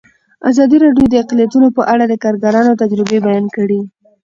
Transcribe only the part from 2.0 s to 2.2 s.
د